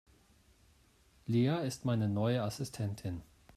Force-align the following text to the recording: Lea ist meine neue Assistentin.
Lea 1.27 1.63
ist 1.67 1.85
meine 1.85 2.09
neue 2.09 2.41
Assistentin. 2.41 3.21